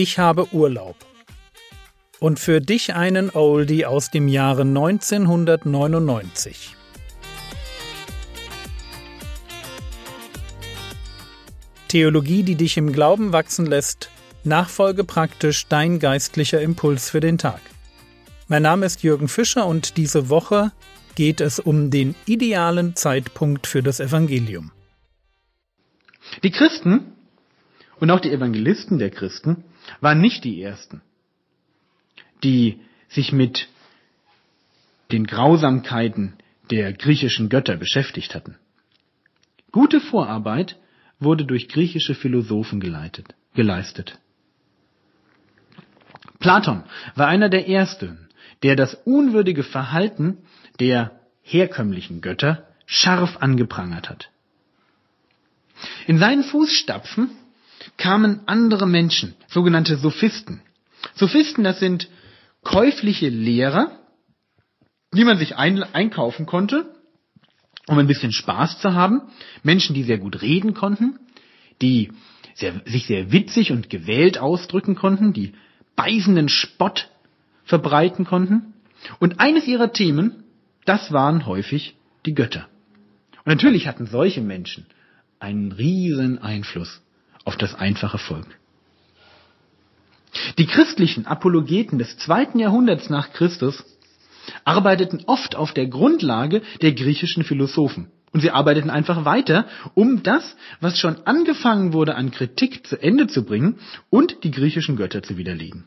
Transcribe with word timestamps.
Ich 0.00 0.20
habe 0.20 0.54
Urlaub. 0.54 0.94
Und 2.20 2.38
für 2.38 2.60
dich 2.60 2.94
einen 2.94 3.30
Oldie 3.30 3.84
aus 3.84 4.12
dem 4.12 4.28
Jahre 4.28 4.62
1999. 4.62 6.76
Theologie, 11.88 12.44
die 12.44 12.54
dich 12.54 12.76
im 12.76 12.92
Glauben 12.92 13.32
wachsen 13.32 13.66
lässt, 13.66 14.12
Nachfolge 14.44 15.02
praktisch 15.02 15.66
dein 15.66 15.98
geistlicher 15.98 16.60
Impuls 16.60 17.10
für 17.10 17.18
den 17.18 17.36
Tag. 17.36 17.60
Mein 18.46 18.62
Name 18.62 18.86
ist 18.86 19.02
Jürgen 19.02 19.26
Fischer 19.26 19.66
und 19.66 19.96
diese 19.96 20.28
Woche 20.28 20.70
geht 21.16 21.40
es 21.40 21.58
um 21.58 21.90
den 21.90 22.14
idealen 22.24 22.94
Zeitpunkt 22.94 23.66
für 23.66 23.82
das 23.82 23.98
Evangelium. 23.98 24.70
Die 26.44 26.52
Christen 26.52 27.14
und 27.98 28.12
auch 28.12 28.20
die 28.20 28.30
Evangelisten 28.30 28.98
der 28.98 29.10
Christen 29.10 29.64
waren 30.00 30.20
nicht 30.20 30.44
die 30.44 30.62
Ersten, 30.62 31.02
die 32.42 32.80
sich 33.08 33.32
mit 33.32 33.68
den 35.12 35.26
Grausamkeiten 35.26 36.34
der 36.70 36.92
griechischen 36.92 37.48
Götter 37.48 37.76
beschäftigt 37.76 38.34
hatten. 38.34 38.56
Gute 39.72 40.00
Vorarbeit 40.00 40.76
wurde 41.18 41.44
durch 41.44 41.68
griechische 41.68 42.14
Philosophen 42.14 42.80
geleitet, 42.80 43.34
geleistet. 43.54 44.18
Platon 46.38 46.84
war 47.14 47.26
einer 47.26 47.48
der 47.48 47.68
Ersten, 47.68 48.28
der 48.62 48.76
das 48.76 48.94
unwürdige 48.94 49.62
Verhalten 49.62 50.38
der 50.78 51.20
herkömmlichen 51.42 52.20
Götter 52.20 52.68
scharf 52.86 53.38
angeprangert 53.38 54.08
hat. 54.08 54.30
In 56.06 56.18
seinen 56.18 56.42
Fußstapfen 56.42 57.30
kamen 57.98 58.40
andere 58.46 58.86
Menschen, 58.86 59.34
sogenannte 59.48 59.96
Sophisten. 59.96 60.62
Sophisten, 61.14 61.64
das 61.64 61.80
sind 61.80 62.08
käufliche 62.62 63.28
Lehrer, 63.28 63.98
die 65.12 65.24
man 65.24 65.36
sich 65.38 65.56
ein 65.56 65.82
einkaufen 65.82 66.46
konnte, 66.46 66.94
um 67.86 67.98
ein 67.98 68.06
bisschen 68.06 68.32
Spaß 68.32 68.80
zu 68.80 68.94
haben. 68.94 69.22
Menschen, 69.62 69.94
die 69.94 70.04
sehr 70.04 70.18
gut 70.18 70.40
reden 70.42 70.74
konnten, 70.74 71.18
die 71.82 72.12
sehr, 72.54 72.80
sich 72.84 73.06
sehr 73.06 73.32
witzig 73.32 73.72
und 73.72 73.90
gewählt 73.90 74.38
ausdrücken 74.38 74.94
konnten, 74.94 75.32
die 75.32 75.52
beißenden 75.96 76.48
Spott 76.48 77.10
verbreiten 77.64 78.24
konnten. 78.24 78.74
Und 79.18 79.40
eines 79.40 79.66
ihrer 79.66 79.92
Themen, 79.92 80.44
das 80.84 81.12
waren 81.12 81.46
häufig 81.46 81.96
die 82.26 82.34
Götter. 82.34 82.68
Und 83.44 83.46
natürlich 83.46 83.86
hatten 83.86 84.06
solche 84.06 84.40
Menschen 84.40 84.86
einen 85.40 85.72
riesen 85.72 86.38
Einfluss 86.38 87.00
auf 87.48 87.56
das 87.56 87.74
einfache 87.74 88.18
Volk. 88.18 88.46
Die 90.58 90.66
christlichen 90.66 91.26
Apologeten 91.26 91.98
des 91.98 92.18
zweiten 92.18 92.58
Jahrhunderts 92.58 93.08
nach 93.08 93.32
Christus 93.32 93.82
arbeiteten 94.66 95.22
oft 95.26 95.56
auf 95.56 95.72
der 95.72 95.86
Grundlage 95.86 96.60
der 96.82 96.92
griechischen 96.92 97.44
Philosophen. 97.44 98.10
Und 98.34 98.42
sie 98.42 98.50
arbeiteten 98.50 98.90
einfach 98.90 99.24
weiter, 99.24 99.66
um 99.94 100.22
das, 100.22 100.56
was 100.82 100.98
schon 100.98 101.26
angefangen 101.26 101.94
wurde 101.94 102.16
an 102.16 102.30
Kritik 102.30 102.86
zu 102.86 103.00
Ende 103.00 103.28
zu 103.28 103.42
bringen 103.46 103.78
und 104.10 104.44
die 104.44 104.50
griechischen 104.50 104.96
Götter 104.96 105.22
zu 105.22 105.38
widerlegen. 105.38 105.86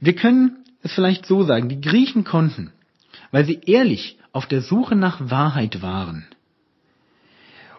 Wir 0.00 0.16
können 0.16 0.64
es 0.82 0.92
vielleicht 0.92 1.26
so 1.26 1.44
sagen, 1.44 1.68
die 1.68 1.80
Griechen 1.80 2.24
konnten, 2.24 2.72
weil 3.30 3.44
sie 3.44 3.60
ehrlich 3.66 4.18
auf 4.32 4.46
der 4.46 4.62
Suche 4.62 4.96
nach 4.96 5.30
Wahrheit 5.30 5.80
waren, 5.80 6.26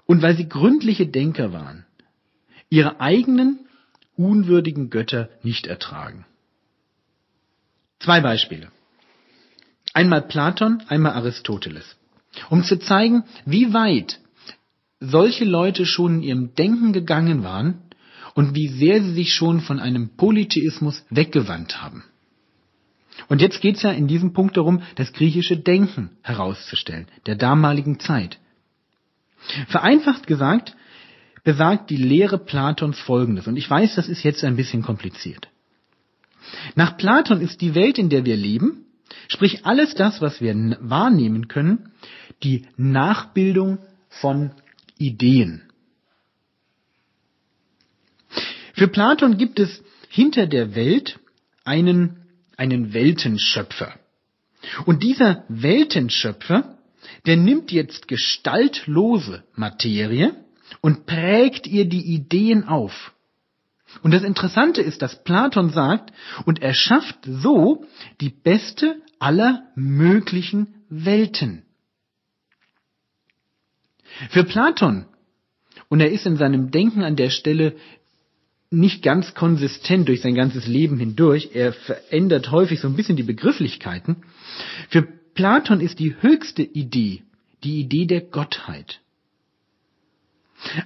und 0.07 0.23
weil 0.23 0.35
sie 0.35 0.49
gründliche 0.49 1.05
Denker 1.05 1.53
waren, 1.53 1.85
ihre 2.69 2.99
eigenen 2.99 3.59
unwürdigen 4.15 4.89
Götter 4.89 5.29
nicht 5.43 5.67
ertragen. 5.67 6.25
Zwei 7.99 8.21
Beispiele. 8.21 8.71
Einmal 9.93 10.23
Platon, 10.23 10.81
einmal 10.87 11.13
Aristoteles. 11.13 11.95
Um 12.49 12.63
zu 12.63 12.79
zeigen, 12.79 13.23
wie 13.45 13.73
weit 13.73 14.19
solche 14.99 15.45
Leute 15.45 15.85
schon 15.85 16.15
in 16.15 16.23
ihrem 16.23 16.55
Denken 16.55 16.93
gegangen 16.93 17.43
waren 17.43 17.81
und 18.33 18.55
wie 18.55 18.67
sehr 18.67 19.01
sie 19.01 19.13
sich 19.13 19.33
schon 19.33 19.61
von 19.61 19.79
einem 19.79 20.09
Polytheismus 20.15 21.03
weggewandt 21.09 21.81
haben. 21.81 22.03
Und 23.27 23.41
jetzt 23.41 23.61
geht 23.61 23.77
es 23.77 23.81
ja 23.81 23.91
in 23.91 24.07
diesem 24.07 24.33
Punkt 24.33 24.57
darum, 24.57 24.83
das 24.95 25.11
griechische 25.11 25.57
Denken 25.57 26.11
herauszustellen, 26.21 27.07
der 27.25 27.35
damaligen 27.35 27.99
Zeit. 27.99 28.39
Vereinfacht 29.67 30.27
gesagt, 30.27 30.75
besagt 31.43 31.89
die 31.89 31.97
Lehre 31.97 32.37
Platons 32.37 32.99
Folgendes. 32.99 33.47
Und 33.47 33.57
ich 33.57 33.69
weiß, 33.69 33.95
das 33.95 34.09
ist 34.09 34.23
jetzt 34.23 34.43
ein 34.43 34.55
bisschen 34.55 34.81
kompliziert. 34.81 35.47
Nach 36.75 36.97
Platon 36.97 37.41
ist 37.41 37.61
die 37.61 37.75
Welt, 37.75 37.97
in 37.97 38.09
der 38.09 38.25
wir 38.25 38.35
leben, 38.35 38.85
sprich 39.27 39.65
alles 39.65 39.95
das, 39.95 40.21
was 40.21 40.41
wir 40.41 40.53
wahrnehmen 40.81 41.47
können, 41.47 41.91
die 42.43 42.65
Nachbildung 42.77 43.79
von 44.09 44.51
Ideen. 44.97 45.63
Für 48.73 48.87
Platon 48.87 49.37
gibt 49.37 49.59
es 49.59 49.83
hinter 50.09 50.47
der 50.47 50.75
Welt 50.75 51.19
einen, 51.63 52.27
einen 52.57 52.93
Weltenschöpfer. 52.93 53.93
Und 54.85 55.03
dieser 55.03 55.43
Weltenschöpfer 55.47 56.76
der 57.25 57.37
nimmt 57.37 57.71
jetzt 57.71 58.07
gestaltlose 58.07 59.43
Materie 59.55 60.35
und 60.81 61.05
prägt 61.05 61.67
ihr 61.67 61.85
die 61.85 62.05
Ideen 62.13 62.67
auf. 62.67 63.13
Und 64.03 64.13
das 64.13 64.23
Interessante 64.23 64.81
ist, 64.81 65.01
dass 65.01 65.23
Platon 65.23 65.69
sagt, 65.69 66.13
und 66.45 66.61
er 66.61 66.73
schafft 66.73 67.19
so 67.23 67.85
die 68.19 68.29
beste 68.29 69.01
aller 69.19 69.63
möglichen 69.75 70.83
Welten. 70.89 71.63
Für 74.29 74.43
Platon, 74.43 75.05
und 75.89 76.01
er 76.01 76.11
ist 76.11 76.25
in 76.25 76.37
seinem 76.37 76.71
Denken 76.71 77.03
an 77.03 77.15
der 77.15 77.29
Stelle 77.29 77.75
nicht 78.69 79.01
ganz 79.01 79.33
konsistent 79.33 80.09
durch 80.09 80.21
sein 80.21 80.35
ganzes 80.35 80.67
Leben 80.67 80.99
hindurch, 80.99 81.51
er 81.53 81.71
verändert 81.71 82.51
häufig 82.51 82.81
so 82.81 82.87
ein 82.87 82.95
bisschen 82.95 83.15
die 83.15 83.23
Begrifflichkeiten, 83.23 84.17
für 84.89 85.07
Platon 85.37 85.79
ist 85.79 85.99
die 85.99 86.15
höchste 86.21 86.63
Idee 86.63 87.23
die 87.63 87.79
Idee 87.79 88.05
der 88.05 88.21
Gottheit. 88.21 89.01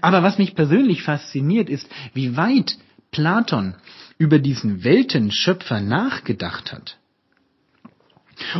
Aber 0.01 0.23
was 0.23 0.37
mich 0.37 0.55
persönlich 0.55 1.03
fasziniert 1.03 1.69
ist, 1.69 1.89
wie 2.13 2.35
weit 2.35 2.77
Platon 3.11 3.75
über 4.17 4.39
diesen 4.39 4.83
Weltenschöpfer 4.83 5.79
nachgedacht 5.81 6.71
hat. 6.71 6.97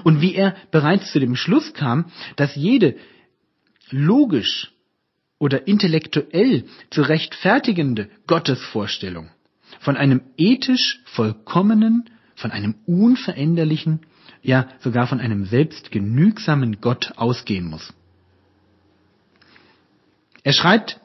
Und 0.03 0.21
wie 0.21 0.35
er 0.35 0.55
bereits 0.71 1.11
zu 1.11 1.19
dem 1.19 1.35
Schluss 1.35 1.73
kam, 1.73 2.11
dass 2.35 2.55
jede 2.55 2.95
logisch 3.89 4.71
oder 5.39 5.67
intellektuell 5.67 6.65
zu 6.91 7.01
rechtfertigende 7.01 8.09
Gottesvorstellung 8.27 9.29
von 9.79 9.97
einem 9.97 10.21
ethisch 10.37 11.01
vollkommenen, 11.05 12.09
von 12.35 12.51
einem 12.51 12.75
unveränderlichen 12.85 14.01
ja 14.41 14.69
sogar 14.79 15.07
von 15.07 15.19
einem 15.19 15.45
selbstgenügsamen 15.45 16.81
Gott 16.81 17.13
ausgehen 17.17 17.67
muss. 17.67 17.93
Er 20.43 20.53
schreibt 20.53 20.99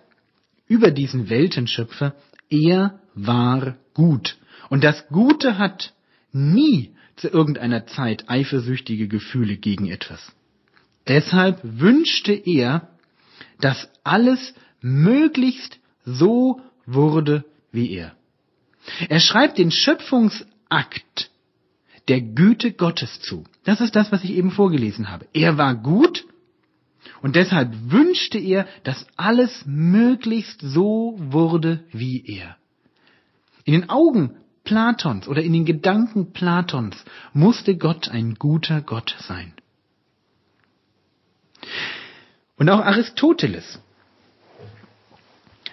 über 0.67 0.91
diesen 0.91 1.29
Weltenschöpfer, 1.29 2.15
er 2.49 3.01
war 3.15 3.77
gut. 3.95 4.39
Und 4.69 4.83
das 4.85 5.07
Gute 5.09 5.59
hat 5.59 5.95
nie 6.33 6.93
zu 7.17 7.29
irgendeiner 7.29 7.87
Zeit 7.87 8.29
eifersüchtige 8.29 9.09
Gefühle 9.09 9.57
gegen 9.57 9.89
etwas. 9.89 10.33
Deshalb 11.07 11.61
wünschte 11.63 12.33
er, 12.33 12.89
dass 13.61 13.89
alles 14.05 14.55
möglichst 14.81 15.79
so 16.05 16.61
wurde 16.85 17.45
wie 17.73 17.91
er. 17.91 18.15
Er 19.09 19.21
schreibt 19.21 19.59
den 19.59 19.71
Schöpfungsakt 19.71 21.31
der 22.09 22.21
Güte 22.21 22.73
Gottes 22.73 23.21
zu. 23.21 23.45
Das 23.65 23.81
ist 23.81 23.97
das, 23.97 24.13
was 24.13 24.25
ich 24.25 24.33
eben 24.33 24.51
vorgelesen 24.51 25.11
habe. 25.11 25.27
Er 25.33 25.59
war 25.59 25.75
gut 25.75 26.25
und 27.23 27.37
deshalb 27.37 27.73
wünschte 27.91 28.39
er, 28.39 28.67
dass 28.85 29.07
alles 29.17 29.65
möglichst 29.67 30.61
so 30.61 31.17
wurde 31.19 31.85
wie 31.93 32.25
er. 32.27 32.57
In 33.65 33.73
den 33.73 33.91
Augen 33.91 34.37
Platons 34.65 35.29
oder 35.29 35.43
in 35.43 35.53
den 35.53 35.65
Gedanken 35.65 36.33
Platons 36.33 36.97
musste 37.33 37.77
Gott 37.77 38.09
ein 38.09 38.35
guter 38.35 38.81
Gott 38.81 39.17
sein. 39.21 39.53
Und 42.57 42.69
auch 42.71 42.81
Aristoteles 42.81 43.81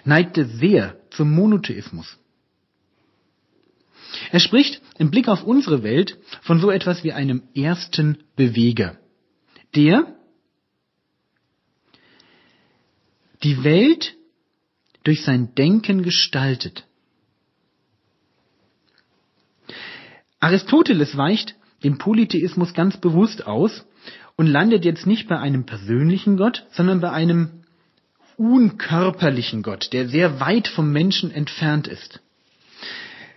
neigte 0.04 0.44
sehr 0.44 0.96
zum 1.10 1.30
Monotheismus. 1.32 2.18
Er 4.30 4.40
spricht 4.40 4.80
im 4.98 5.10
Blick 5.10 5.28
auf 5.28 5.44
unsere 5.44 5.82
Welt 5.82 6.18
von 6.42 6.60
so 6.60 6.70
etwas 6.70 7.04
wie 7.04 7.12
einem 7.12 7.42
ersten 7.54 8.24
Beweger, 8.36 8.98
der 9.74 10.06
die 13.42 13.64
Welt 13.64 14.16
durch 15.02 15.22
sein 15.22 15.54
Denken 15.54 16.02
gestaltet 16.02 16.86
Aristoteles 20.44 21.16
weicht 21.16 21.56
dem 21.84 21.96
Polytheismus 21.96 22.74
ganz 22.74 22.98
bewusst 22.98 23.46
aus 23.46 23.86
und 24.36 24.46
landet 24.46 24.84
jetzt 24.84 25.06
nicht 25.06 25.26
bei 25.26 25.38
einem 25.38 25.64
persönlichen 25.64 26.36
Gott, 26.36 26.66
sondern 26.70 27.00
bei 27.00 27.10
einem 27.10 27.64
unkörperlichen 28.36 29.62
Gott, 29.62 29.94
der 29.94 30.06
sehr 30.06 30.40
weit 30.40 30.68
vom 30.68 30.92
Menschen 30.92 31.30
entfernt 31.30 31.88
ist. 31.88 32.20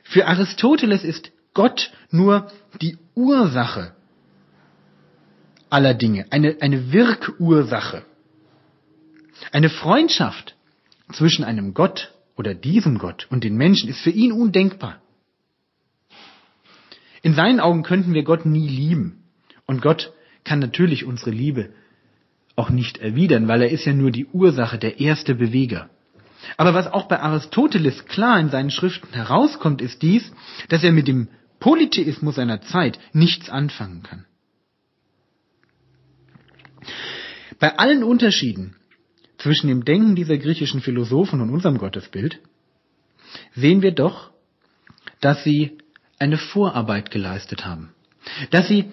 Für 0.04 0.28
Aristoteles 0.28 1.06
ist 1.06 1.32
Gott 1.58 1.92
nur 2.12 2.52
die 2.84 3.00
Ursache 3.16 3.96
aller 5.72 5.96
Dinge, 5.96 6.28
eine, 6.30 6.58
eine 6.62 6.94
Wirkursache. 6.94 8.04
Eine 9.52 9.70
Freundschaft 9.70 10.56
zwischen 11.12 11.44
einem 11.44 11.74
Gott 11.74 12.14
oder 12.36 12.54
diesem 12.54 13.00
Gott 13.00 13.26
und 13.32 13.44
den 13.44 13.58
Menschen 13.58 13.90
ist 13.90 14.02
für 14.02 14.12
ihn 14.12 14.32
undenkbar. 14.32 15.02
In 17.24 17.34
seinen 17.34 17.60
Augen 17.60 17.82
könnten 17.82 18.14
wir 18.14 18.24
Gott 18.24 18.46
nie 18.46 18.68
lieben. 18.68 19.24
Und 19.66 19.82
Gott 19.82 20.14
kann 20.44 20.60
natürlich 20.60 21.06
unsere 21.06 21.32
Liebe 21.32 21.72
auch 22.56 22.70
nicht 22.70 23.00
erwidern, 23.00 23.48
weil 23.48 23.64
er 23.64 23.72
ist 23.72 23.86
ja 23.86 23.94
nur 23.94 24.12
die 24.12 24.28
Ursache, 24.28 24.78
der 24.78 25.00
erste 25.00 25.34
Beweger. 25.34 25.90
Aber 26.56 26.76
was 26.76 26.86
auch 26.86 27.08
bei 27.08 27.20
Aristoteles 27.20 28.06
klar 28.06 28.40
in 28.40 28.50
seinen 28.50 28.70
Schriften 28.70 29.12
herauskommt, 29.12 29.82
ist 29.82 30.04
dies, 30.04 30.32
dass 30.70 30.84
er 30.84 30.92
mit 30.92 31.08
dem 31.08 31.30
Polytheismus 31.60 32.36
seiner 32.36 32.62
Zeit 32.62 33.00
nichts 33.14 33.50
anfangen 33.50 34.04
kann. 34.04 34.26
Bei 37.60 37.78
allen 37.78 38.04
Unterschieden 38.04 38.76
zwischen 39.38 39.68
dem 39.68 39.84
Denken 39.86 40.16
dieser 40.16 40.38
griechischen 40.38 40.82
Philosophen 40.82 41.42
und 41.42 41.50
unserem 41.50 41.78
Gottesbild 41.78 42.40
sehen 43.56 43.82
wir 43.82 43.92
doch, 43.92 44.32
dass 45.22 45.44
sie 45.44 45.78
eine 46.20 46.38
Vorarbeit 46.38 47.12
geleistet 47.12 47.66
haben. 47.66 47.94
Dass 48.52 48.68
sie 48.68 48.86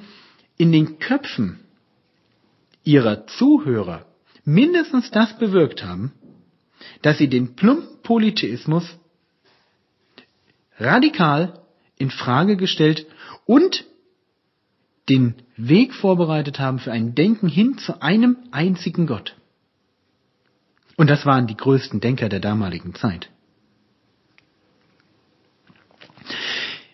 in 0.56 0.72
den 0.72 0.98
Köpfen 0.98 1.60
ihrer 2.84 3.26
Zuhörer 3.26 4.06
mindestens 4.44 5.10
das 5.10 5.38
bewirkt 5.38 5.84
haben, 5.84 6.12
dass 7.02 7.18
sie 7.18 7.28
den 7.28 7.56
plumpen 7.56 8.02
Polytheismus 8.02 8.98
radikal 10.78 11.63
in 11.98 12.10
Frage 12.10 12.56
gestellt 12.56 13.06
und 13.46 13.84
den 15.08 15.34
Weg 15.56 15.92
vorbereitet 15.94 16.58
haben 16.58 16.78
für 16.78 16.92
ein 16.92 17.14
Denken 17.14 17.48
hin 17.48 17.78
zu 17.78 18.00
einem 18.00 18.36
einzigen 18.50 19.06
Gott. 19.06 19.36
Und 20.96 21.10
das 21.10 21.26
waren 21.26 21.46
die 21.46 21.56
größten 21.56 22.00
Denker 22.00 22.28
der 22.28 22.40
damaligen 22.40 22.94
Zeit. 22.94 23.28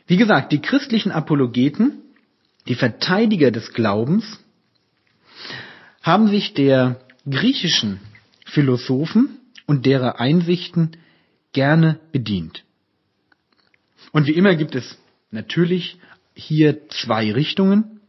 Wie 0.07 0.17
gesagt, 0.17 0.51
die 0.51 0.61
christlichen 0.61 1.13
Apologeten, 1.13 2.01
die 2.67 2.75
Verteidiger 2.75 3.51
des 3.53 3.73
Glaubens, 3.73 4.41
haben 6.03 6.29
sich 6.29 6.55
der 6.55 7.01
griechischen 7.29 8.01
Philosophen 8.45 9.39
und 9.67 9.87
derer 9.87 10.19
Einsichten 10.19 10.97
gerne 11.53 12.01
bedient. 12.11 12.65
Und 14.13 14.27
wie 14.27 14.33
immer 14.33 14.55
gibt 14.55 14.75
es 14.75 14.99
natürlich 15.31 15.99
hier 16.35 16.89
zwei 16.89 17.33
Richtungen. 17.33 18.01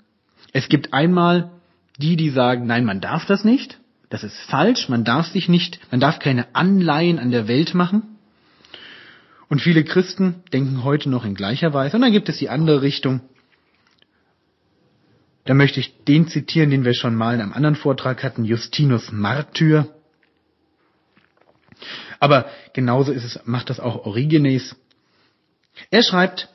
Es 0.53 0.69
gibt 0.69 0.93
einmal 0.93 1.51
die, 1.97 2.15
die 2.15 2.29
sagen, 2.29 2.65
nein, 2.65 2.85
man 2.85 3.01
darf 3.01 3.25
das 3.25 3.43
nicht. 3.43 3.79
Das 4.09 4.23
ist 4.23 4.37
falsch. 4.41 4.89
Man 4.89 5.03
darf 5.03 5.27
sich 5.27 5.47
nicht, 5.47 5.79
man 5.91 5.99
darf 5.99 6.19
keine 6.19 6.53
Anleihen 6.55 7.19
an 7.19 7.31
der 7.31 7.47
Welt 7.47 7.73
machen. 7.73 8.03
Und 9.47 9.61
viele 9.61 9.83
Christen 9.83 10.43
denken 10.53 10.83
heute 10.83 11.09
noch 11.09 11.25
in 11.25 11.35
gleicher 11.35 11.73
Weise. 11.73 11.97
Und 11.97 12.03
dann 12.03 12.11
gibt 12.11 12.29
es 12.29 12.37
die 12.37 12.49
andere 12.49 12.81
Richtung. 12.81 13.21
Da 15.45 15.53
möchte 15.53 15.79
ich 15.79 16.03
den 16.05 16.27
zitieren, 16.27 16.69
den 16.69 16.85
wir 16.85 16.93
schon 16.93 17.15
mal 17.15 17.35
in 17.35 17.41
einem 17.41 17.53
anderen 17.53 17.75
Vortrag 17.75 18.23
hatten, 18.23 18.45
Justinus 18.45 19.11
Martyr. 19.11 19.87
Aber 22.19 22.45
genauso 22.73 23.11
ist 23.11 23.23
es, 23.23 23.39
macht 23.45 23.69
das 23.69 23.79
auch 23.79 24.05
Origenes. 24.05 24.75
Er 25.89 26.03
schreibt, 26.03 26.49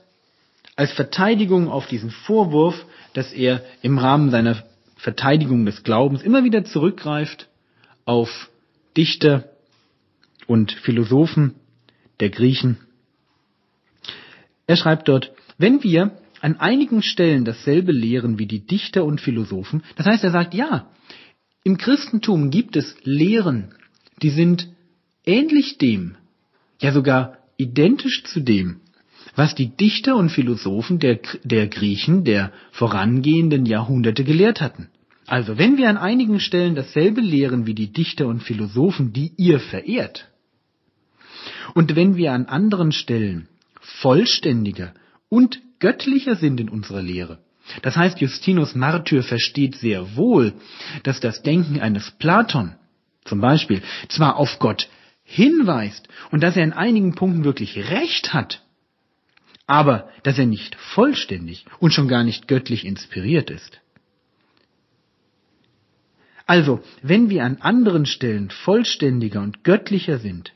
als 0.76 0.92
Verteidigung 0.92 1.68
auf 1.68 1.86
diesen 1.86 2.10
Vorwurf, 2.10 2.84
dass 3.14 3.32
er 3.32 3.64
im 3.82 3.98
Rahmen 3.98 4.30
seiner 4.30 4.62
Verteidigung 4.96 5.64
des 5.64 5.82
Glaubens 5.82 6.22
immer 6.22 6.44
wieder 6.44 6.64
zurückgreift 6.64 7.48
auf 8.04 8.50
Dichter 8.96 9.50
und 10.46 10.72
Philosophen 10.72 11.54
der 12.20 12.30
Griechen. 12.30 12.78
Er 14.66 14.76
schreibt 14.76 15.08
dort, 15.08 15.32
wenn 15.58 15.82
wir 15.82 16.18
an 16.40 16.60
einigen 16.60 17.02
Stellen 17.02 17.44
dasselbe 17.44 17.92
lehren 17.92 18.38
wie 18.38 18.46
die 18.46 18.66
Dichter 18.66 19.04
und 19.04 19.20
Philosophen, 19.20 19.82
das 19.96 20.06
heißt, 20.06 20.24
er 20.24 20.30
sagt, 20.30 20.54
ja, 20.54 20.90
im 21.64 21.78
Christentum 21.78 22.50
gibt 22.50 22.76
es 22.76 22.94
Lehren, 23.02 23.74
die 24.22 24.30
sind 24.30 24.68
ähnlich 25.24 25.78
dem, 25.78 26.16
ja 26.80 26.92
sogar 26.92 27.38
identisch 27.56 28.24
zu 28.24 28.40
dem, 28.40 28.80
was 29.36 29.54
die 29.54 29.76
Dichter 29.76 30.16
und 30.16 30.30
Philosophen 30.30 30.98
der, 30.98 31.20
der 31.44 31.68
Griechen 31.68 32.24
der 32.24 32.52
vorangehenden 32.72 33.66
Jahrhunderte 33.66 34.24
gelehrt 34.24 34.60
hatten. 34.60 34.88
Also, 35.26 35.58
wenn 35.58 35.76
wir 35.76 35.88
an 35.88 35.98
einigen 35.98 36.40
Stellen 36.40 36.74
dasselbe 36.74 37.20
lehren 37.20 37.66
wie 37.66 37.74
die 37.74 37.92
Dichter 37.92 38.26
und 38.26 38.42
Philosophen, 38.42 39.12
die 39.12 39.32
ihr 39.36 39.60
verehrt, 39.60 40.28
und 41.74 41.94
wenn 41.96 42.16
wir 42.16 42.32
an 42.32 42.46
anderen 42.46 42.92
Stellen 42.92 43.48
vollständiger 43.80 44.94
und 45.28 45.60
göttlicher 45.80 46.36
sind 46.36 46.60
in 46.60 46.68
unserer 46.68 47.02
Lehre, 47.02 47.38
das 47.82 47.96
heißt, 47.96 48.20
Justinus 48.20 48.74
Martyr 48.74 49.22
versteht 49.22 49.74
sehr 49.74 50.16
wohl, 50.16 50.54
dass 51.02 51.20
das 51.20 51.42
Denken 51.42 51.80
eines 51.80 52.12
Platon 52.12 52.76
zum 53.24 53.40
Beispiel 53.40 53.82
zwar 54.08 54.36
auf 54.36 54.60
Gott 54.60 54.88
hinweist 55.24 56.08
und 56.30 56.44
dass 56.44 56.56
er 56.56 56.62
in 56.62 56.72
einigen 56.72 57.16
Punkten 57.16 57.42
wirklich 57.42 57.76
recht 57.90 58.32
hat, 58.32 58.62
aber 59.66 60.08
dass 60.22 60.38
er 60.38 60.46
nicht 60.46 60.76
vollständig 60.76 61.64
und 61.80 61.92
schon 61.92 62.08
gar 62.08 62.24
nicht 62.24 62.48
göttlich 62.48 62.84
inspiriert 62.84 63.50
ist. 63.50 63.80
Also, 66.46 66.80
wenn 67.02 67.28
wir 67.28 67.44
an 67.44 67.56
anderen 67.60 68.06
Stellen 68.06 68.50
vollständiger 68.50 69.42
und 69.42 69.64
göttlicher 69.64 70.18
sind 70.18 70.52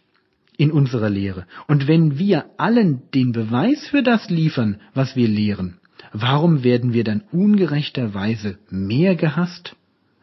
in 0.57 0.71
unserer 0.71 1.11
Lehre 1.11 1.47
und 1.67 1.89
wenn 1.89 2.17
wir 2.19 2.51
allen 2.59 3.03
den 3.13 3.33
Beweis 3.33 3.89
für 3.89 4.03
das 4.03 4.31
liefern, 4.31 4.81
was 4.95 5.17
wir 5.17 5.27
lehren, 5.27 5.81
warum 6.13 6.63
werden 6.63 6.93
wir 6.93 7.03
dann 7.03 7.25
ungerechterweise 7.33 8.59
mehr 8.71 9.17
gehasst 9.17 9.75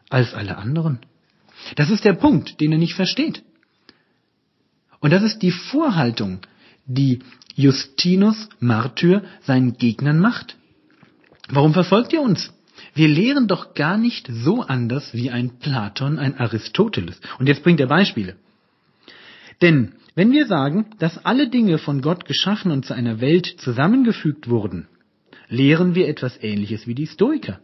als 0.08 0.32
alle 0.32 0.56
anderen? 0.56 1.00
Das 1.76 1.90
ist 1.90 2.04
der 2.04 2.14
Punkt, 2.14 2.60
den 2.60 2.72
er 2.72 2.78
nicht 2.78 2.94
versteht. 2.94 3.42
Und 5.00 5.12
das 5.12 5.22
ist 5.22 5.40
die 5.40 5.50
Vorhaltung, 5.50 6.40
die 6.88 7.20
Justinus 7.54 8.48
Martyr 8.58 9.22
seinen 9.42 9.76
Gegnern 9.76 10.18
macht. 10.18 10.56
Warum 11.48 11.72
verfolgt 11.72 12.12
ihr 12.12 12.20
uns? 12.20 12.52
Wir 12.94 13.08
lehren 13.08 13.46
doch 13.46 13.74
gar 13.74 13.96
nicht 13.96 14.28
so 14.30 14.62
anders 14.62 15.14
wie 15.14 15.30
ein 15.30 15.58
Platon, 15.60 16.18
ein 16.18 16.36
Aristoteles. 16.36 17.20
Und 17.38 17.48
jetzt 17.48 17.62
bringt 17.62 17.80
er 17.80 17.86
Beispiele. 17.86 18.36
Denn 19.62 19.92
wenn 20.14 20.32
wir 20.32 20.46
sagen, 20.46 20.86
dass 20.98 21.24
alle 21.24 21.48
Dinge 21.48 21.78
von 21.78 22.00
Gott 22.00 22.24
geschaffen 22.24 22.72
und 22.72 22.84
zu 22.84 22.94
einer 22.94 23.20
Welt 23.20 23.46
zusammengefügt 23.58 24.48
wurden, 24.48 24.88
lehren 25.48 25.94
wir 25.94 26.08
etwas 26.08 26.42
Ähnliches 26.42 26.86
wie 26.86 26.94
die 26.94 27.06
Stoiker. 27.06 27.60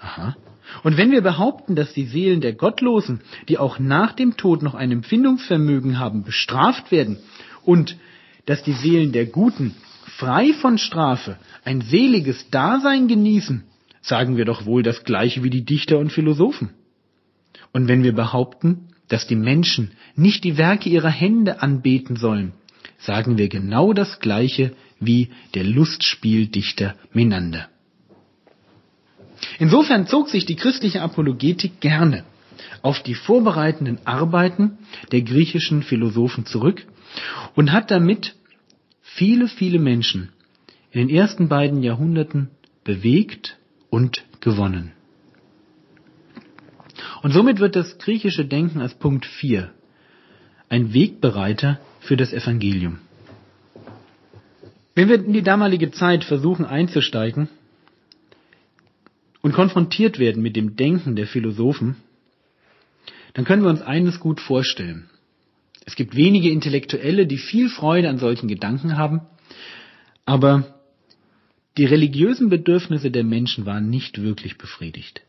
Aha. 0.00 0.36
Und 0.82 0.96
wenn 0.96 1.10
wir 1.10 1.20
behaupten, 1.20 1.74
dass 1.74 1.92
die 1.92 2.06
Seelen 2.06 2.40
der 2.40 2.54
Gottlosen, 2.54 3.20
die 3.48 3.58
auch 3.58 3.78
nach 3.78 4.12
dem 4.12 4.36
Tod 4.36 4.62
noch 4.62 4.74
ein 4.74 4.92
Empfindungsvermögen 4.92 5.98
haben, 5.98 6.22
bestraft 6.22 6.92
werden 6.92 7.18
und 7.64 7.96
dass 8.50 8.64
die 8.64 8.72
Seelen 8.72 9.12
der 9.12 9.26
Guten 9.26 9.76
frei 10.06 10.52
von 10.54 10.76
Strafe 10.76 11.38
ein 11.64 11.82
seliges 11.82 12.50
Dasein 12.50 13.06
genießen, 13.06 13.62
sagen 14.02 14.36
wir 14.36 14.44
doch 14.44 14.66
wohl 14.66 14.82
das 14.82 15.04
gleiche 15.04 15.44
wie 15.44 15.50
die 15.50 15.64
Dichter 15.64 16.00
und 16.00 16.10
Philosophen. 16.10 16.70
Und 17.72 17.86
wenn 17.86 18.02
wir 18.02 18.12
behaupten, 18.12 18.88
dass 19.06 19.28
die 19.28 19.36
Menschen 19.36 19.92
nicht 20.16 20.42
die 20.42 20.58
Werke 20.58 20.88
ihrer 20.88 21.10
Hände 21.10 21.62
anbeten 21.62 22.16
sollen, 22.16 22.50
sagen 22.98 23.38
wir 23.38 23.48
genau 23.48 23.92
das 23.92 24.18
gleiche 24.18 24.72
wie 24.98 25.28
der 25.54 25.62
Lustspieldichter 25.62 26.96
Menander. 27.12 27.68
Insofern 29.60 30.08
zog 30.08 30.28
sich 30.28 30.44
die 30.44 30.56
christliche 30.56 31.02
Apologetik 31.02 31.80
gerne 31.80 32.24
auf 32.82 33.00
die 33.00 33.14
vorbereitenden 33.14 34.04
Arbeiten 34.08 34.78
der 35.12 35.22
griechischen 35.22 35.84
Philosophen 35.84 36.46
zurück 36.46 36.84
und 37.54 37.70
hat 37.70 37.92
damit 37.92 38.34
viele, 39.14 39.48
viele 39.48 39.78
Menschen 39.78 40.30
in 40.92 41.06
den 41.06 41.16
ersten 41.16 41.48
beiden 41.48 41.82
Jahrhunderten 41.82 42.50
bewegt 42.84 43.58
und 43.90 44.24
gewonnen. 44.40 44.92
Und 47.22 47.32
somit 47.32 47.58
wird 47.60 47.76
das 47.76 47.98
griechische 47.98 48.44
Denken 48.44 48.80
als 48.80 48.94
Punkt 48.94 49.26
4 49.26 49.70
ein 50.68 50.94
Wegbereiter 50.94 51.80
für 52.00 52.16
das 52.16 52.32
Evangelium. 52.32 52.98
Wenn 54.94 55.08
wir 55.08 55.16
in 55.16 55.32
die 55.32 55.42
damalige 55.42 55.90
Zeit 55.90 56.24
versuchen 56.24 56.64
einzusteigen 56.64 57.48
und 59.42 59.52
konfrontiert 59.52 60.18
werden 60.18 60.42
mit 60.42 60.56
dem 60.56 60.76
Denken 60.76 61.16
der 61.16 61.26
Philosophen, 61.26 61.96
dann 63.34 63.44
können 63.44 63.62
wir 63.62 63.70
uns 63.70 63.82
eines 63.82 64.20
gut 64.20 64.40
vorstellen. 64.40 65.08
Es 65.86 65.96
gibt 65.96 66.14
wenige 66.14 66.50
Intellektuelle, 66.50 67.26
die 67.26 67.38
viel 67.38 67.68
Freude 67.68 68.08
an 68.08 68.18
solchen 68.18 68.48
Gedanken 68.48 68.96
haben, 68.96 69.22
aber 70.24 70.80
die 71.76 71.84
religiösen 71.84 72.50
Bedürfnisse 72.50 73.10
der 73.10 73.24
Menschen 73.24 73.66
waren 73.66 73.88
nicht 73.90 74.20
wirklich 74.20 74.58
befriedigt. 74.58 75.22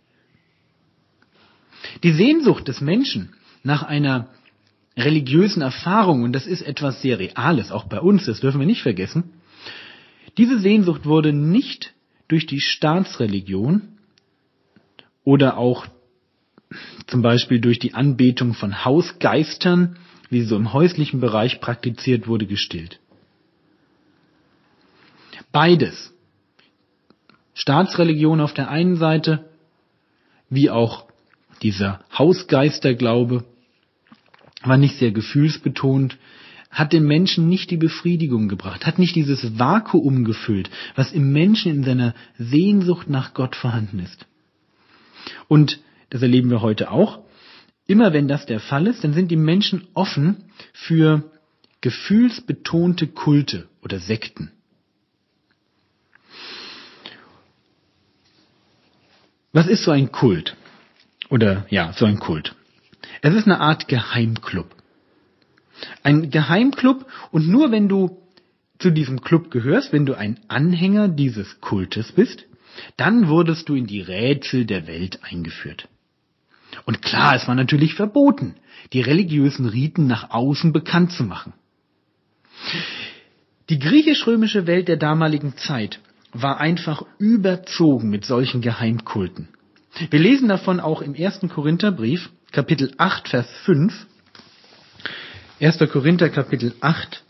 Die 2.03 2.11
Sehnsucht 2.11 2.67
des 2.67 2.81
Menschen 2.81 3.33
nach 3.63 3.83
einer 3.83 4.29
religiösen 4.97 5.61
Erfahrung, 5.61 6.23
und 6.23 6.33
das 6.33 6.45
ist 6.45 6.61
etwas 6.61 7.01
sehr 7.01 7.19
Reales, 7.19 7.71
auch 7.71 7.85
bei 7.85 7.99
uns, 7.99 8.25
das 8.25 8.41
dürfen 8.41 8.59
wir 8.59 8.67
nicht 8.67 8.81
vergessen, 8.81 9.31
diese 10.37 10.59
Sehnsucht 10.59 11.05
wurde 11.05 11.33
nicht 11.33 11.93
durch 12.27 12.45
die 12.45 12.61
Staatsreligion 12.61 13.81
oder 15.23 15.57
auch 15.57 15.87
zum 17.07 17.21
Beispiel 17.21 17.59
durch 17.59 17.79
die 17.79 17.93
Anbetung 17.93 18.53
von 18.53 18.85
Hausgeistern, 18.85 19.97
wie 20.31 20.39
sie 20.41 20.47
so 20.47 20.55
im 20.55 20.73
häuslichen 20.73 21.19
Bereich 21.19 21.61
praktiziert 21.61 22.27
wurde, 22.27 22.47
gestillt. 22.47 22.99
Beides. 25.51 26.13
Staatsreligion 27.53 28.39
auf 28.39 28.53
der 28.53 28.69
einen 28.69 28.95
Seite, 28.95 29.49
wie 30.49 30.69
auch 30.69 31.05
dieser 31.61 31.99
Hausgeisterglaube, 32.17 33.43
war 34.63 34.77
nicht 34.77 34.95
sehr 34.95 35.11
gefühlsbetont, 35.11 36.17
hat 36.69 36.93
dem 36.93 37.05
Menschen 37.05 37.49
nicht 37.49 37.69
die 37.69 37.77
Befriedigung 37.77 38.47
gebracht, 38.47 38.85
hat 38.85 38.99
nicht 38.99 39.15
dieses 39.15 39.59
Vakuum 39.59 40.23
gefüllt, 40.23 40.69
was 40.95 41.11
im 41.11 41.33
Menschen 41.33 41.71
in 41.73 41.83
seiner 41.83 42.15
Sehnsucht 42.37 43.09
nach 43.09 43.33
Gott 43.33 43.57
vorhanden 43.57 43.99
ist. 43.99 44.25
Und 45.49 45.79
das 46.09 46.21
erleben 46.21 46.49
wir 46.49 46.61
heute 46.61 46.89
auch. 46.89 47.19
Immer 47.87 48.13
wenn 48.13 48.27
das 48.27 48.45
der 48.45 48.59
Fall 48.59 48.87
ist, 48.87 49.03
dann 49.03 49.13
sind 49.13 49.31
die 49.31 49.37
Menschen 49.37 49.87
offen 49.93 50.45
für 50.73 51.31
gefühlsbetonte 51.81 53.07
Kulte 53.07 53.67
oder 53.81 53.99
Sekten. 53.99 54.51
Was 59.51 59.67
ist 59.67 59.83
so 59.83 59.91
ein 59.91 60.11
Kult? 60.11 60.55
Oder 61.29 61.65
ja, 61.69 61.91
so 61.93 62.05
ein 62.05 62.19
Kult. 62.19 62.55
Es 63.21 63.33
ist 63.33 63.45
eine 63.45 63.59
Art 63.59 63.87
Geheimclub. 63.87 64.75
Ein 66.03 66.29
Geheimclub 66.29 67.05
und 67.31 67.47
nur 67.47 67.71
wenn 67.71 67.89
du 67.89 68.21
zu 68.79 68.91
diesem 68.91 69.21
Club 69.21 69.51
gehörst, 69.51 69.91
wenn 69.91 70.05
du 70.05 70.15
ein 70.15 70.39
Anhänger 70.47 71.07
dieses 71.07 71.59
Kultes 71.61 72.11
bist, 72.11 72.45
dann 72.97 73.27
wurdest 73.27 73.69
du 73.69 73.75
in 73.75 73.87
die 73.87 74.01
Rätsel 74.01 74.65
der 74.65 74.87
Welt 74.87 75.19
eingeführt. 75.23 75.87
Und 76.85 77.01
klar, 77.01 77.35
es 77.35 77.47
war 77.47 77.55
natürlich 77.55 77.93
verboten, 77.93 78.55
die 78.93 79.01
religiösen 79.01 79.67
Riten 79.67 80.07
nach 80.07 80.31
außen 80.31 80.73
bekannt 80.73 81.11
zu 81.11 81.23
machen. 81.23 81.53
Die 83.69 83.79
griechisch-römische 83.79 84.67
Welt 84.67 84.87
der 84.87 84.97
damaligen 84.97 85.55
Zeit 85.57 85.99
war 86.33 86.59
einfach 86.59 87.03
überzogen 87.19 88.09
mit 88.09 88.25
solchen 88.25 88.61
Geheimkulten. 88.61 89.49
Wir 90.09 90.19
lesen 90.19 90.47
davon 90.47 90.79
auch 90.79 91.01
im 91.01 91.15
ersten 91.15 91.49
Korintherbrief, 91.49 92.29
Kapitel 92.51 92.93
8, 92.97 93.27
Vers 93.27 93.47
5. 93.65 94.07
1. 95.59 95.77
Korinther, 95.91 96.29
Kapitel 96.29 96.73
8, 96.81 97.23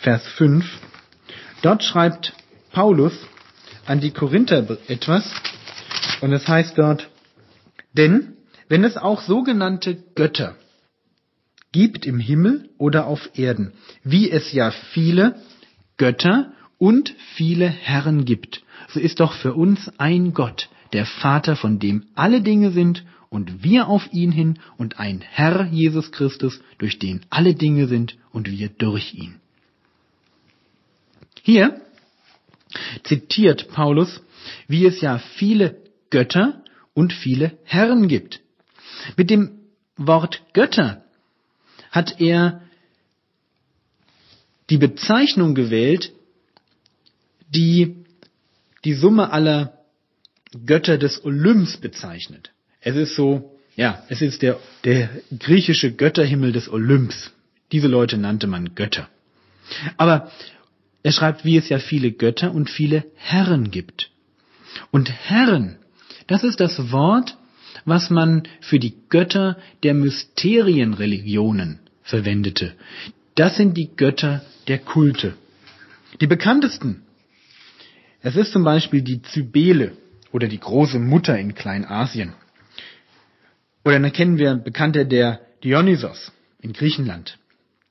Vers 0.00 0.26
5. 0.36 0.64
Dort 1.62 1.84
schreibt 1.84 2.34
Paulus 2.72 3.12
an 3.86 4.00
die 4.00 4.10
Korinther 4.10 4.78
etwas, 4.88 5.32
und 6.20 6.32
es 6.32 6.46
heißt 6.46 6.76
dort, 6.76 7.08
denn 7.92 8.31
wenn 8.72 8.84
es 8.84 8.96
auch 8.96 9.20
sogenannte 9.20 10.02
Götter 10.14 10.56
gibt 11.72 12.06
im 12.06 12.18
Himmel 12.18 12.70
oder 12.78 13.06
auf 13.06 13.28
Erden, 13.34 13.74
wie 14.02 14.30
es 14.30 14.50
ja 14.54 14.70
viele 14.70 15.38
Götter 15.98 16.54
und 16.78 17.14
viele 17.34 17.68
Herren 17.68 18.24
gibt, 18.24 18.62
so 18.88 18.98
ist 18.98 19.20
doch 19.20 19.34
für 19.34 19.52
uns 19.52 19.92
ein 19.98 20.32
Gott, 20.32 20.70
der 20.94 21.04
Vater, 21.04 21.54
von 21.54 21.80
dem 21.80 22.06
alle 22.14 22.40
Dinge 22.40 22.70
sind 22.70 23.04
und 23.28 23.62
wir 23.62 23.88
auf 23.88 24.10
ihn 24.10 24.32
hin 24.32 24.58
und 24.78 24.98
ein 24.98 25.20
Herr 25.20 25.66
Jesus 25.66 26.10
Christus, 26.10 26.58
durch 26.78 26.98
den 26.98 27.20
alle 27.28 27.54
Dinge 27.54 27.88
sind 27.88 28.16
und 28.30 28.50
wir 28.50 28.70
durch 28.70 29.12
ihn. 29.12 29.38
Hier 31.42 31.78
zitiert 33.04 33.68
Paulus, 33.68 34.22
wie 34.66 34.86
es 34.86 35.02
ja 35.02 35.18
viele 35.18 35.76
Götter 36.08 36.64
und 36.94 37.12
viele 37.12 37.58
Herren 37.64 38.08
gibt. 38.08 38.40
Mit 39.16 39.30
dem 39.30 39.58
Wort 39.96 40.42
Götter 40.52 41.04
hat 41.90 42.20
er 42.20 42.62
die 44.70 44.78
Bezeichnung 44.78 45.54
gewählt, 45.54 46.12
die 47.48 47.96
die 48.84 48.94
Summe 48.94 49.30
aller 49.32 49.78
Götter 50.66 50.98
des 50.98 51.24
Olymps 51.24 51.76
bezeichnet. 51.76 52.50
Es 52.80 52.96
ist 52.96 53.14
so, 53.14 53.58
ja, 53.76 54.02
es 54.08 54.22
ist 54.22 54.42
der, 54.42 54.58
der 54.84 55.08
griechische 55.38 55.92
Götterhimmel 55.92 56.52
des 56.52 56.68
Olymps. 56.68 57.32
Diese 57.70 57.88
Leute 57.88 58.18
nannte 58.18 58.46
man 58.46 58.74
Götter. 58.74 59.08
Aber 59.96 60.30
er 61.02 61.12
schreibt, 61.12 61.44
wie 61.44 61.56
es 61.56 61.68
ja 61.68 61.78
viele 61.78 62.12
Götter 62.12 62.52
und 62.52 62.70
viele 62.70 63.04
Herren 63.14 63.70
gibt. 63.70 64.10
Und 64.90 65.10
Herren, 65.10 65.78
das 66.26 66.44
ist 66.44 66.60
das 66.60 66.92
Wort, 66.92 67.36
was 67.84 68.10
man 68.10 68.44
für 68.60 68.78
die 68.78 68.94
Götter 69.08 69.58
der 69.82 69.94
Mysterienreligionen 69.94 71.80
verwendete. 72.02 72.74
Das 73.34 73.56
sind 73.56 73.76
die 73.76 73.90
Götter 73.96 74.42
der 74.68 74.78
Kulte. 74.78 75.34
Die 76.20 76.26
bekanntesten. 76.26 77.02
Es 78.20 78.36
ist 78.36 78.52
zum 78.52 78.64
Beispiel 78.64 79.02
die 79.02 79.22
Zybele 79.22 79.92
oder 80.30 80.48
die 80.48 80.60
große 80.60 80.98
Mutter 80.98 81.38
in 81.38 81.54
Kleinasien. 81.54 82.34
Oder 83.84 83.98
dann 83.98 84.12
kennen 84.12 84.38
wir 84.38 84.54
bekannter 84.54 85.04
der 85.04 85.40
Dionysos 85.64 86.32
in 86.60 86.72
Griechenland. 86.72 87.38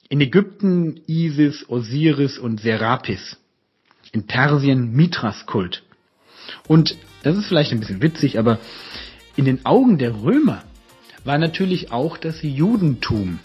In 0.09 0.21
Ägypten 0.21 1.01
Isis, 1.07 1.67
Osiris 1.67 2.37
und 2.37 2.61
Serapis. 2.61 3.37
In 4.11 4.27
Persien 4.27 4.91
Mithras-Kult. 4.93 5.83
Und 6.67 6.97
das 7.23 7.37
ist 7.37 7.47
vielleicht 7.47 7.71
ein 7.71 7.79
bisschen 7.79 8.01
witzig, 8.01 8.37
aber 8.37 8.59
in 9.35 9.45
den 9.45 9.65
Augen 9.65 9.97
der 9.97 10.23
Römer 10.23 10.63
war 11.23 11.37
natürlich 11.37 11.91
auch 11.91 12.17
das 12.17 12.41
Judentum 12.41 13.39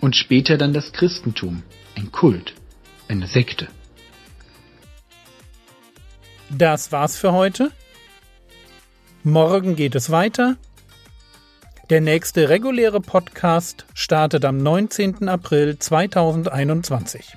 und 0.00 0.16
später 0.16 0.56
dann 0.56 0.72
das 0.72 0.92
Christentum 0.92 1.62
ein 1.96 2.12
Kult, 2.12 2.54
eine 3.08 3.26
Sekte. 3.26 3.68
Das 6.50 6.92
war's 6.92 7.16
für 7.16 7.32
heute. 7.32 7.70
Morgen 9.22 9.76
geht 9.76 9.94
es 9.94 10.10
weiter 10.10 10.56
der 11.90 12.00
nächste 12.00 12.48
reguläre 12.48 13.02
Podcast 13.02 13.84
startet 13.92 14.46
am 14.46 14.56
19. 14.56 15.28
April 15.28 15.78
2021. 15.78 17.36